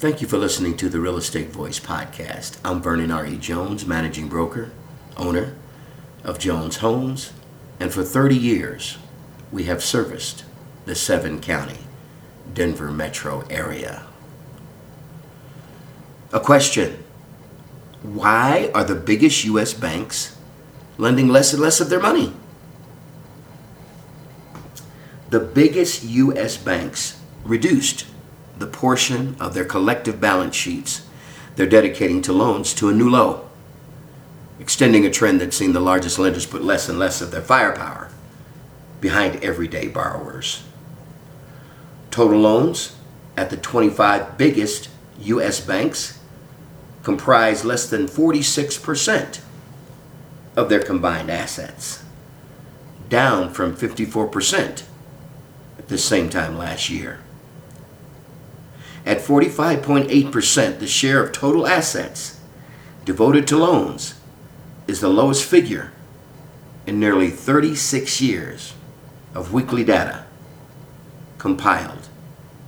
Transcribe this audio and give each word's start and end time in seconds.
Thank 0.00 0.22
you 0.22 0.26
for 0.26 0.38
listening 0.38 0.78
to 0.78 0.88
the 0.88 0.98
Real 0.98 1.18
Estate 1.18 1.50
Voice 1.50 1.78
podcast. 1.78 2.56
I'm 2.64 2.80
Vernon 2.80 3.10
R.E. 3.10 3.36
Jones, 3.36 3.84
managing 3.84 4.28
broker, 4.28 4.70
owner 5.14 5.54
of 6.24 6.38
Jones 6.38 6.78
Homes, 6.78 7.34
and 7.78 7.92
for 7.92 8.02
30 8.02 8.34
years, 8.34 8.96
we 9.52 9.64
have 9.64 9.84
serviced 9.84 10.46
the 10.86 10.94
seven 10.94 11.38
county 11.38 11.80
Denver 12.54 12.90
metro 12.90 13.44
area. 13.50 14.06
A 16.32 16.40
question 16.40 17.04
Why 18.02 18.70
are 18.72 18.84
the 18.84 18.94
biggest 18.94 19.44
U.S. 19.44 19.74
banks 19.74 20.34
lending 20.96 21.28
less 21.28 21.52
and 21.52 21.60
less 21.60 21.78
of 21.78 21.90
their 21.90 22.00
money? 22.00 22.32
The 25.28 25.40
biggest 25.40 26.04
U.S. 26.04 26.56
banks 26.56 27.20
reduced 27.44 28.06
the 28.60 28.66
portion 28.66 29.36
of 29.40 29.54
their 29.54 29.64
collective 29.64 30.20
balance 30.20 30.54
sheets 30.54 31.06
they're 31.56 31.66
dedicating 31.66 32.22
to 32.22 32.32
loans 32.32 32.72
to 32.74 32.88
a 32.88 32.94
new 32.94 33.10
low, 33.10 33.48
extending 34.58 35.04
a 35.04 35.10
trend 35.10 35.40
that's 35.40 35.56
seen 35.56 35.72
the 35.72 35.80
largest 35.80 36.18
lenders 36.18 36.46
put 36.46 36.62
less 36.62 36.88
and 36.88 36.98
less 36.98 37.20
of 37.20 37.30
their 37.30 37.42
firepower 37.42 38.10
behind 39.00 39.42
everyday 39.44 39.88
borrowers. 39.88 40.62
Total 42.10 42.38
loans 42.38 42.96
at 43.36 43.50
the 43.50 43.56
25 43.56 44.38
biggest 44.38 44.88
U.S. 45.20 45.60
banks 45.60 46.18
comprise 47.02 47.64
less 47.64 47.88
than 47.88 48.06
46% 48.06 49.40
of 50.56 50.68
their 50.68 50.82
combined 50.82 51.30
assets, 51.30 52.04
down 53.08 53.52
from 53.52 53.76
54% 53.76 54.82
at 55.78 55.88
the 55.88 55.98
same 55.98 56.28
time 56.28 56.56
last 56.56 56.90
year. 56.90 57.20
At 59.06 59.18
45.8%, 59.18 60.78
the 60.78 60.86
share 60.86 61.22
of 61.22 61.32
total 61.32 61.66
assets 61.66 62.40
devoted 63.04 63.46
to 63.48 63.56
loans 63.56 64.14
is 64.86 65.00
the 65.00 65.08
lowest 65.08 65.44
figure 65.44 65.92
in 66.86 67.00
nearly 67.00 67.30
36 67.30 68.20
years 68.20 68.74
of 69.34 69.52
weekly 69.52 69.84
data 69.84 70.24
compiled 71.38 72.08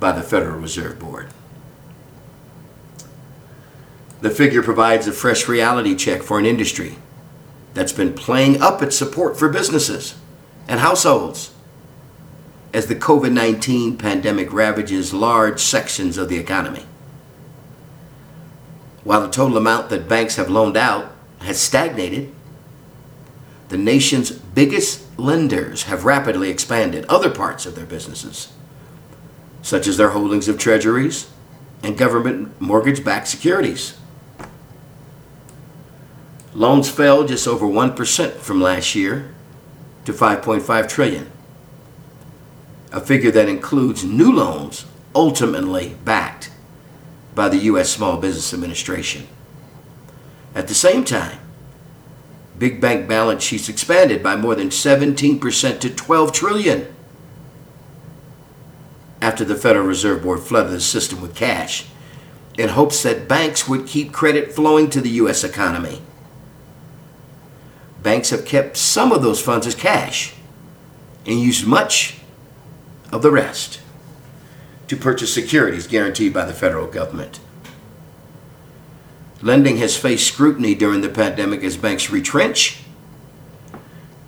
by 0.00 0.12
the 0.12 0.22
Federal 0.22 0.58
Reserve 0.58 0.98
Board. 0.98 1.28
The 4.20 4.30
figure 4.30 4.62
provides 4.62 5.06
a 5.06 5.12
fresh 5.12 5.48
reality 5.48 5.94
check 5.94 6.22
for 6.22 6.38
an 6.38 6.46
industry 6.46 6.96
that's 7.74 7.92
been 7.92 8.14
playing 8.14 8.62
up 8.62 8.82
its 8.82 8.96
support 8.96 9.38
for 9.38 9.48
businesses 9.48 10.14
and 10.66 10.80
households 10.80 11.52
as 12.74 12.88
the 12.88 12.96
COVID 12.96 13.32
19 13.32 13.96
pandemic 13.96 14.52
ravages 14.52 15.14
large 15.14 15.60
sections 15.60 16.18
of 16.18 16.28
the 16.28 16.36
economy. 16.36 16.84
While 19.04 19.20
the 19.20 19.30
total 19.30 19.56
amount 19.56 19.90
that 19.90 20.08
banks 20.08 20.34
have 20.36 20.50
loaned 20.50 20.76
out 20.76 21.12
has 21.38 21.60
stagnated, 21.60 22.34
the 23.68 23.78
nation's 23.78 24.32
biggest 24.32 25.06
lenders 25.16 25.84
have 25.84 26.04
rapidly 26.04 26.50
expanded 26.50 27.06
other 27.06 27.30
parts 27.30 27.64
of 27.64 27.76
their 27.76 27.86
businesses, 27.86 28.52
such 29.62 29.86
as 29.86 29.96
their 29.96 30.10
holdings 30.10 30.48
of 30.48 30.58
treasuries 30.58 31.30
and 31.82 31.96
government 31.96 32.60
mortgage 32.60 33.04
backed 33.04 33.28
securities. 33.28 33.96
Loans 36.54 36.90
fell 36.90 37.24
just 37.24 37.46
over 37.46 37.66
1% 37.66 38.32
from 38.32 38.60
last 38.60 38.94
year 38.96 39.32
to 40.06 40.12
5.5 40.12 40.88
trillion 40.88 41.30
a 42.94 43.00
figure 43.00 43.32
that 43.32 43.48
includes 43.48 44.04
new 44.04 44.32
loans 44.32 44.86
ultimately 45.16 45.96
backed 46.04 46.48
by 47.34 47.48
the 47.48 47.58
U.S. 47.58 47.90
Small 47.90 48.18
Business 48.18 48.54
Administration. 48.54 49.26
At 50.54 50.68
the 50.68 50.74
same 50.74 51.04
time, 51.04 51.40
big 52.56 52.80
bank 52.80 53.08
balance 53.08 53.42
sheets 53.42 53.68
expanded 53.68 54.22
by 54.22 54.36
more 54.36 54.54
than 54.54 54.68
17% 54.68 55.80
to 55.80 55.90
12 55.90 56.32
trillion 56.32 56.94
after 59.20 59.44
the 59.44 59.56
Federal 59.56 59.86
Reserve 59.86 60.22
Board 60.22 60.38
flooded 60.38 60.70
the 60.70 60.80
system 60.80 61.20
with 61.20 61.34
cash 61.34 61.86
in 62.56 62.68
hopes 62.68 63.02
that 63.02 63.26
banks 63.26 63.68
would 63.68 63.88
keep 63.88 64.12
credit 64.12 64.52
flowing 64.52 64.88
to 64.90 65.00
the 65.00 65.10
U.S. 65.10 65.42
economy. 65.42 66.00
Banks 68.04 68.30
have 68.30 68.44
kept 68.44 68.76
some 68.76 69.10
of 69.10 69.20
those 69.20 69.42
funds 69.42 69.66
as 69.66 69.74
cash 69.74 70.34
and 71.26 71.40
used 71.40 71.66
much 71.66 72.20
of 73.14 73.22
the 73.22 73.30
rest 73.30 73.80
to 74.88 74.96
purchase 74.96 75.32
securities 75.32 75.86
guaranteed 75.86 76.34
by 76.34 76.44
the 76.44 76.52
federal 76.52 76.88
government. 76.88 77.38
Lending 79.40 79.76
has 79.76 79.96
faced 79.96 80.26
scrutiny 80.26 80.74
during 80.74 81.00
the 81.00 81.08
pandemic 81.08 81.62
as 81.62 81.76
banks 81.76 82.10
retrench 82.10 82.82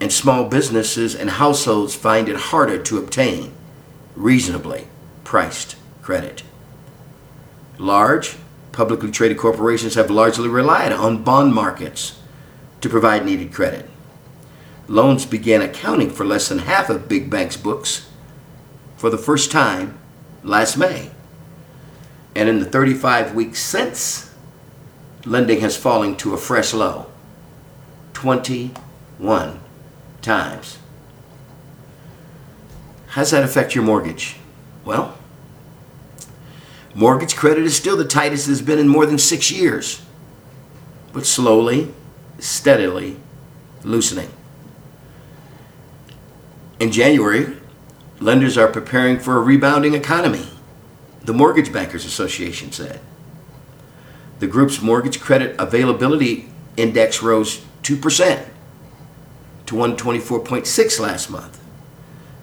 and 0.00 0.12
small 0.12 0.48
businesses 0.48 1.16
and 1.16 1.30
households 1.30 1.96
find 1.96 2.28
it 2.28 2.36
harder 2.36 2.80
to 2.80 2.98
obtain 2.98 3.52
reasonably 4.14 4.86
priced 5.24 5.74
credit. 6.00 6.44
Large, 7.78 8.36
publicly 8.70 9.10
traded 9.10 9.36
corporations 9.36 9.96
have 9.96 10.12
largely 10.12 10.48
relied 10.48 10.92
on 10.92 11.24
bond 11.24 11.52
markets 11.52 12.20
to 12.82 12.88
provide 12.88 13.26
needed 13.26 13.52
credit. 13.52 13.90
Loans 14.86 15.26
began 15.26 15.60
accounting 15.60 16.10
for 16.10 16.24
less 16.24 16.48
than 16.48 16.60
half 16.60 16.88
of 16.88 17.08
big 17.08 17.28
banks' 17.28 17.56
books 17.56 18.05
for 18.96 19.10
the 19.10 19.18
first 19.18 19.50
time 19.50 19.98
last 20.42 20.76
May. 20.76 21.10
And 22.34 22.48
in 22.48 22.58
the 22.58 22.66
35 22.66 23.34
weeks 23.34 23.60
since, 23.60 24.30
lending 25.24 25.60
has 25.60 25.76
fallen 25.76 26.16
to 26.16 26.34
a 26.34 26.38
fresh 26.38 26.72
low 26.72 27.06
21 28.14 29.60
times. 30.22 30.78
How 33.08 33.22
does 33.22 33.30
that 33.30 33.44
affect 33.44 33.74
your 33.74 33.84
mortgage? 33.84 34.36
Well, 34.84 35.16
mortgage 36.94 37.36
credit 37.36 37.64
is 37.64 37.74
still 37.74 37.96
the 37.96 38.04
tightest 38.04 38.46
it 38.46 38.50
has 38.50 38.62
been 38.62 38.78
in 38.78 38.88
more 38.88 39.06
than 39.06 39.18
six 39.18 39.50
years, 39.50 40.02
but 41.12 41.24
slowly, 41.24 41.92
steadily 42.38 43.16
loosening. 43.82 44.28
In 46.78 46.92
January, 46.92 47.56
Lenders 48.20 48.56
are 48.56 48.68
preparing 48.68 49.18
for 49.18 49.36
a 49.36 49.40
rebounding 49.40 49.92
economy, 49.92 50.46
the 51.22 51.34
Mortgage 51.34 51.70
Bankers 51.70 52.06
Association 52.06 52.72
said. 52.72 53.00
The 54.38 54.46
group's 54.46 54.80
mortgage 54.80 55.20
credit 55.20 55.54
availability 55.58 56.48
index 56.76 57.22
rose 57.22 57.62
2% 57.82 58.48
to 59.66 59.74
124.6 59.74 61.00
last 61.00 61.30
month, 61.30 61.62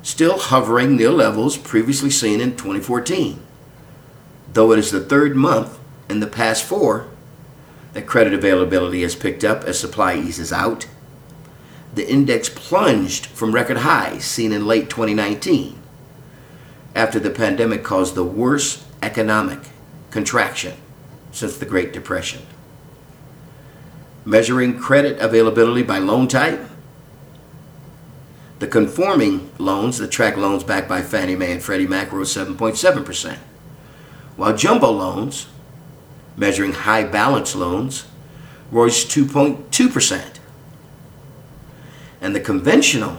still 0.04 0.38
hovering 0.38 0.96
near 0.96 1.10
levels 1.10 1.58
previously 1.58 2.10
seen 2.10 2.40
in 2.40 2.52
2014. 2.52 3.42
Though 4.54 4.72
it 4.74 4.80
is 4.80 4.92
the 4.92 5.00
third 5.00 5.36
month 5.36 5.80
in 6.08 6.20
the 6.20 6.28
past 6.28 6.64
four 6.64 7.08
that 7.94 8.06
credit 8.06 8.34
availability 8.34 9.02
has 9.02 9.16
picked 9.16 9.44
up 9.44 9.64
as 9.64 9.80
supply 9.80 10.16
eases 10.16 10.54
out 10.54 10.88
the 11.94 12.10
index 12.10 12.50
plunged 12.50 13.28
from 13.28 13.54
record 13.54 13.78
highs 13.78 14.26
seen 14.26 14.52
in 14.52 14.66
late 14.66 14.90
2019 14.90 15.80
after 16.96 17.20
the 17.20 17.30
pandemic 17.30 17.84
caused 17.84 18.16
the 18.16 18.24
worst 18.24 18.84
economic 19.02 19.60
contraction 20.12 20.74
since 21.32 21.58
the 21.58 21.66
Great 21.66 21.94
Depression. 21.94 22.42
Measuring 24.26 24.80
credit 24.80 25.20
availability 25.20 25.84
by 25.84 25.98
loan 25.98 26.28
type, 26.28 26.62
the 28.60 28.68
conforming 28.68 29.52
loans 29.58 29.98
that 29.98 30.12
track 30.12 30.38
loans 30.38 30.64
backed 30.64 30.88
by 30.88 31.02
Fannie 31.02 31.36
Mae 31.36 31.52
and 31.52 31.64
Freddie 31.64 31.88
Mac 31.88 32.12
rose 32.14 32.34
7.7%, 32.34 33.38
while 34.38 34.56
jumbo 34.56 34.90
loans, 34.90 35.48
measuring 36.38 36.72
high 36.72 37.04
balance 37.04 37.56
loans, 37.56 38.06
rose 38.72 39.04
2.2% 39.04 40.40
and 42.24 42.34
the 42.34 42.40
conventional 42.40 43.18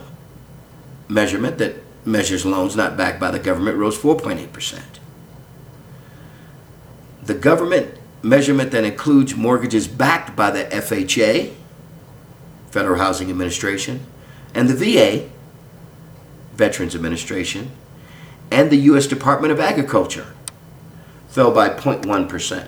measurement 1.07 1.59
that 1.59 1.75
measures 2.05 2.43
loans 2.43 2.75
not 2.75 2.97
backed 2.97 3.19
by 3.19 3.29
the 3.29 3.39
government 3.39 3.77
rose 3.77 3.97
4.8%. 3.97 4.81
The 7.23 7.35
government 7.35 7.97
measurement 8.23 8.71
that 8.71 8.83
includes 8.83 9.35
mortgages 9.35 9.87
backed 9.87 10.35
by 10.35 10.49
the 10.49 10.63
FHA, 10.65 11.53
Federal 12.71 12.97
Housing 12.97 13.29
Administration, 13.29 14.01
and 14.55 14.67
the 14.67 14.73
VA, 14.73 15.29
Veterans 16.55 16.95
Administration, 16.95 17.69
and 18.49 18.71
the 18.71 18.77
U.S. 18.77 19.05
Department 19.05 19.53
of 19.53 19.59
Agriculture 19.59 20.33
fell 21.29 21.51
by 21.51 21.69
0.1%. 21.69 22.67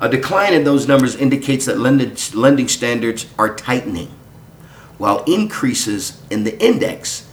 A 0.00 0.08
decline 0.08 0.52
in 0.52 0.64
those 0.64 0.86
numbers 0.86 1.16
indicates 1.16 1.64
that 1.66 1.78
lending 1.78 2.68
standards 2.68 3.26
are 3.38 3.54
tightening, 3.54 4.08
while 4.98 5.24
increases 5.24 6.20
in 6.30 6.44
the 6.44 6.62
index 6.62 7.28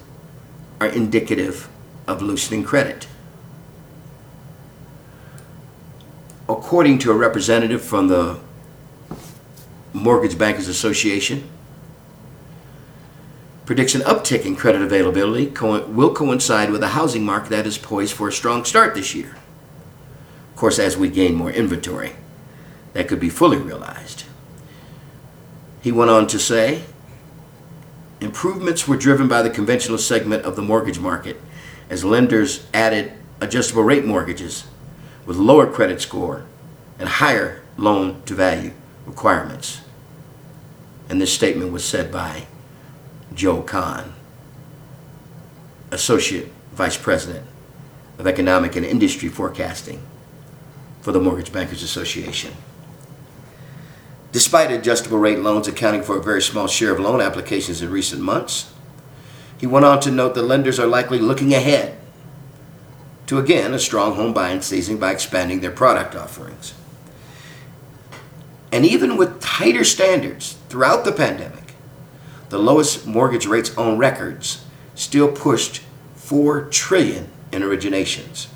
are 0.80 0.88
indicative 0.88 1.68
of 2.08 2.22
loosening 2.22 2.64
credit. 2.64 3.08
according 6.50 7.00
to 7.00 7.12
a 7.12 7.16
representative 7.16 7.82
from 7.82 8.08
the 8.08 8.40
Mortgage 9.94 10.38
Bankers 10.38 10.68
Association, 10.68 11.50
predicts 13.66 13.96
an 13.96 14.02
uptick 14.02 14.46
in 14.46 14.56
credit 14.56 14.82
availability 14.82 15.48
co- 15.48 15.86
will 15.86 16.14
coincide 16.14 16.70
with 16.70 16.84
a 16.84 16.90
housing 16.90 17.24
market 17.24 17.50
that 17.50 17.66
is 17.66 17.78
poised 17.78 18.14
for 18.14 18.28
a 18.28 18.32
strong 18.32 18.66
start 18.66 18.94
this 18.94 19.16
year. 19.16 19.38
Of 20.50 20.56
course, 20.58 20.80
as 20.80 20.98
we 20.98 21.10
gain 21.10 21.36
more 21.36 21.52
inventory, 21.52 22.14
that 22.94 23.08
could 23.08 23.20
be 23.20 23.30
fully 23.30 23.58
realized. 23.58 24.24
He 25.82 25.92
went 25.92 26.10
on 26.10 26.28
to 26.28 26.40
say, 26.40 26.84
improvements 28.22 28.88
were 28.88 28.96
driven 28.96 29.28
by 29.28 29.42
the 29.42 29.50
conventional 29.50 29.98
segment 29.98 30.46
of 30.46 30.56
the 30.56 30.62
mortgage 30.62 31.00
market 31.00 31.42
as 31.90 32.06
lenders 32.06 32.66
added 32.74 33.12
adjustable 33.42 33.84
rate 33.84 34.06
mortgages 34.06 34.66
with 35.26 35.38
lower 35.38 35.68
credit 35.68 36.02
score 36.02 36.46
and 36.98 37.10
higher 37.10 37.62
loan 37.78 38.22
to 38.26 38.34
value 38.34 38.72
requirements. 39.06 39.82
And 41.10 41.20
this 41.20 41.34
statement 41.34 41.72
was 41.72 41.84
said 41.84 42.12
by 42.12 42.48
Joel 43.34 43.64
Kan, 43.64 44.14
Associate 45.92 46.52
Vice 46.74 46.98
President 46.98 47.46
of 48.18 48.28
Economic 48.28 48.76
and 48.76 48.86
Industry 48.86 49.28
Forecasting 49.30 50.02
for 51.02 51.12
the 51.12 51.20
Mortgage 51.20 51.52
Bankers 51.52 51.84
Association. 51.84 52.54
Despite 54.34 54.72
adjustable 54.72 55.20
rate 55.20 55.40
loans 55.40 55.68
accounting 55.68 56.02
for 56.02 56.18
a 56.18 56.24
very 56.24 56.42
small 56.42 56.66
share 56.66 56.92
of 56.92 57.00
loan 57.00 57.22
applications 57.22 57.84
in 57.84 57.92
recent 57.92 58.20
months, 58.20 58.74
he 59.60 59.68
went 59.68 59.86
on 59.86 60.00
to 60.02 60.12
note 60.12 60.34
that 60.34 60.42
lenders 60.42 60.80
are 60.80 60.88
likely 60.88 61.20
looking 61.20 61.54
ahead 61.54 62.00
to 63.28 63.38
again 63.38 63.76
a 63.76 63.80
strong 63.80 64.16
home 64.16 64.34
buying 64.34 64.62
season 64.62 64.98
by 64.98 65.12
expanding 65.12 65.62
their 65.62 65.72
product 65.72 66.16
offerings. 66.16 66.74
And 68.72 68.88
even 68.88 69.18
with 69.18 69.40
tighter 69.40 69.84
standards 69.84 70.58
throughout 70.68 71.06
the 71.06 71.12
pandemic, 71.12 71.76
the 72.50 72.58
lowest 72.58 73.06
mortgage 73.06 73.46
rates 73.46 73.78
on 73.78 74.00
records 74.00 74.66
still 74.96 75.32
pushed 75.32 75.84
4 76.16 76.66
trillion 76.72 77.30
in 77.52 77.62
originations, 77.62 78.48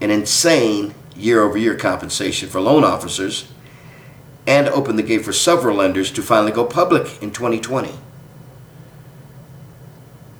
an 0.00 0.10
insane 0.10 0.94
year-over-year 1.14 1.76
compensation 1.76 2.48
for 2.48 2.62
loan 2.62 2.84
officers 2.84 3.52
and 4.46 4.68
opened 4.68 4.98
the 4.98 5.02
gate 5.02 5.24
for 5.24 5.32
several 5.32 5.76
lenders 5.76 6.10
to 6.12 6.22
finally 6.22 6.52
go 6.52 6.64
public 6.64 7.22
in 7.22 7.30
2020. 7.30 7.92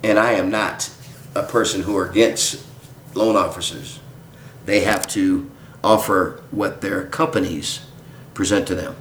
And 0.03 0.17
I 0.17 0.33
am 0.33 0.49
not 0.49 0.89
a 1.35 1.43
person 1.43 1.83
who 1.83 1.95
are 1.97 2.09
against 2.09 2.65
loan 3.13 3.35
officers. 3.35 3.99
They 4.65 4.81
have 4.81 5.07
to 5.09 5.49
offer 5.83 6.41
what 6.51 6.81
their 6.81 7.05
companies 7.05 7.85
present 8.33 8.67
to 8.67 8.75
them. 8.75 8.95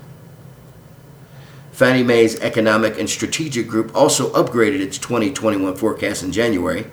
Fannie 1.72 2.02
Mae's 2.02 2.38
Economic 2.40 2.98
and 2.98 3.08
Strategic 3.08 3.66
Group 3.66 3.94
also 3.94 4.30
upgraded 4.32 4.80
its 4.80 4.98
2021 4.98 5.76
forecast 5.76 6.22
in 6.22 6.32
January, 6.32 6.86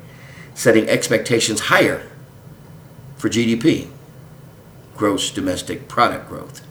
setting 0.54 0.88
expectations 0.88 1.62
higher 1.62 2.08
for 3.18 3.30
GDP, 3.30 3.90
gross 4.96 5.30
domestic 5.30 5.88
product 5.88 6.30
growth. 6.30 6.67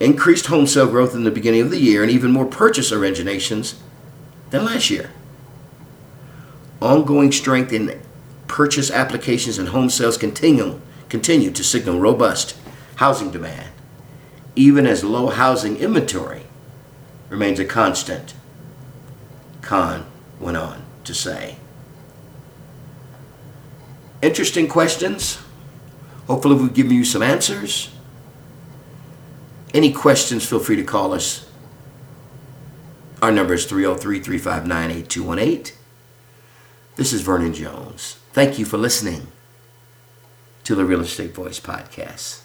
Increased 0.00 0.46
home 0.46 0.66
sale 0.66 0.88
growth 0.88 1.14
in 1.14 1.24
the 1.24 1.30
beginning 1.30 1.60
of 1.60 1.70
the 1.70 1.80
year 1.80 2.02
and 2.02 2.10
even 2.10 2.32
more 2.32 2.46
purchase 2.46 2.90
originations 2.90 3.76
than 4.50 4.64
last 4.64 4.90
year. 4.90 5.10
Ongoing 6.80 7.30
strength 7.32 7.72
in 7.72 8.00
purchase 8.48 8.90
applications 8.90 9.58
and 9.58 9.68
home 9.68 9.88
sales 9.88 10.18
continue, 10.18 10.80
continue 11.08 11.50
to 11.50 11.64
signal 11.64 12.00
robust 12.00 12.56
housing 12.96 13.30
demand, 13.30 13.70
even 14.56 14.86
as 14.86 15.02
low 15.04 15.28
housing 15.28 15.76
inventory 15.76 16.42
remains 17.28 17.58
a 17.58 17.64
constant, 17.64 18.34
Kan 19.62 20.04
went 20.38 20.56
on 20.56 20.84
to 21.04 21.14
say. 21.14 21.56
Interesting 24.22 24.68
questions. 24.68 25.38
Hopefully, 26.26 26.54
we've 26.54 26.72
given 26.72 26.92
you 26.92 27.04
some 27.04 27.22
answers. 27.22 27.93
Any 29.74 29.92
questions, 29.92 30.48
feel 30.48 30.60
free 30.60 30.76
to 30.76 30.84
call 30.84 31.12
us. 31.12 31.50
Our 33.20 33.32
number 33.32 33.54
is 33.54 33.66
303 33.66 34.20
359 34.20 34.90
8218. 34.90 35.76
This 36.94 37.12
is 37.12 37.22
Vernon 37.22 37.52
Jones. 37.52 38.18
Thank 38.32 38.56
you 38.56 38.64
for 38.64 38.78
listening 38.78 39.28
to 40.62 40.76
the 40.76 40.84
Real 40.84 41.00
Estate 41.00 41.34
Voice 41.34 41.58
podcast. 41.58 42.42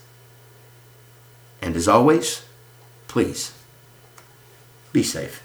And 1.62 1.76
as 1.76 1.86
always, 1.86 2.44
please 3.06 3.52
be 4.92 5.04
safe. 5.04 5.40